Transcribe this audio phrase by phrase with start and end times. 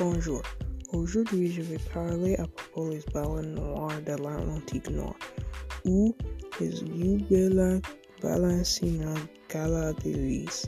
[0.00, 0.42] Bonjour.
[0.92, 5.14] Aujourd'hui, je vais parler à propos des baleines noires de l'Atlantique Nord,
[5.84, 6.12] ou
[6.60, 7.78] les Eubella
[8.20, 9.14] balancina
[9.48, 10.64] galadilis.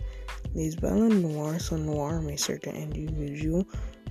[0.55, 3.65] Les baleines noires sont noires, mais certains individus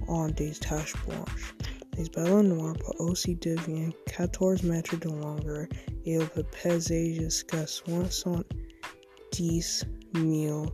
[0.10, 1.56] ont des taches blanches.
[1.98, 5.66] Les baleines noires peuvent aussi devenir 14 mètres de longueur
[6.06, 10.66] et elles peuvent peser jusqu'à 70 000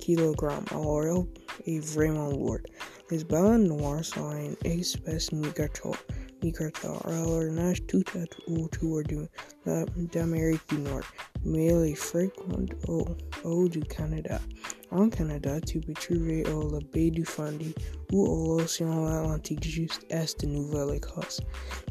[0.00, 0.48] kg.
[0.72, 1.24] Alors,
[1.66, 2.66] elle est vraiment lourde.
[3.08, 6.02] Une espèce migratoire.
[6.42, 7.00] migratoire.
[7.08, 8.02] Elle nage tout
[8.48, 9.02] autour
[10.12, 11.02] d'Amérique du Nord,
[11.44, 12.72] mais elle est fréquente
[13.44, 14.40] au du Canada.
[14.90, 17.74] En Canada, tu peux trouver au la baie du Fundy
[18.12, 21.40] ou à l'océan Atlantique juste est de Nouvelle-Écosse.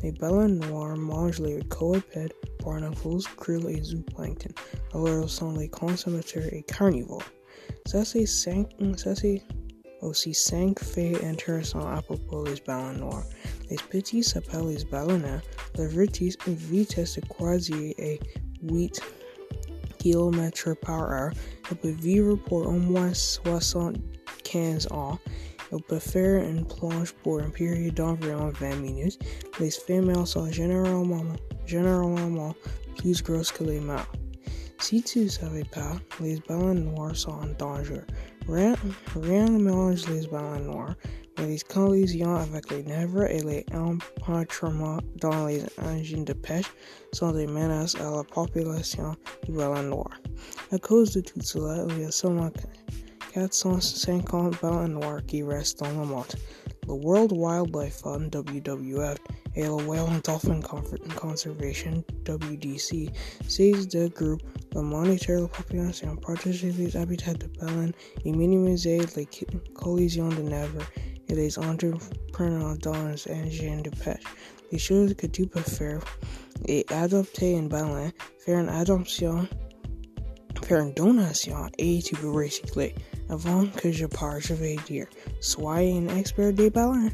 [0.03, 4.53] Les baleines noires mangent les copépodes, barnacles, krill et zooplancton.
[4.93, 7.31] Alors, sont les consommateurs et carnivores.
[7.85, 9.41] Ça, c'est cinq, ça, c'est
[10.05, 13.25] aussi cinq faits intéressants à propos des baleines noires.
[13.69, 15.41] Les petits s'appellent les baleines.
[15.77, 18.19] Leur vitesse de croisière est
[18.63, 19.01] 8
[19.99, 21.31] km par heure.
[21.69, 25.17] Elles peuvent vivre pour au moins 75 ans.
[25.71, 29.19] Elles peuvent faire une plonge pour une période d'environ 20 minutes.
[29.59, 31.23] Les femelles sont généralement,
[31.65, 32.53] généralement
[32.97, 34.05] plus grosses que les mâles.
[34.87, 38.01] Si tu savais pas, les baleines noires sont en danger.
[38.47, 38.75] Rien,
[39.49, 40.93] ne mélange les baleines noires,
[41.39, 46.71] mais les collisions avec les nègres et les empêchements dans les engins de pêche
[47.13, 50.21] sont des menaces à la population du baleine noire.
[50.71, 52.51] À cause de tout cela, il y a seulement
[53.33, 56.35] 450 baleines noires qui restent dans le monde.
[56.87, 59.17] Le World Wildlife Fund, WWF,
[59.55, 60.59] et le Whale and Dolphin
[61.15, 63.09] Conservation, WDC,
[63.47, 64.41] seize de groupe
[64.73, 67.93] de monitorer la population, protéger les habitats de baleines
[68.25, 69.27] et minimiser les
[69.73, 70.91] collisions de navires
[71.29, 74.23] et les entrepreneurs dans les engins de pêche.
[74.71, 76.03] Les choses que tu peux faire
[76.67, 79.47] est adopter une baleine, faire une adoption,
[80.63, 82.93] faire une donation et tu peux recycler.
[83.29, 85.07] Avant que je parte, je vais dire,
[85.39, 87.11] soyez un expert des baleines.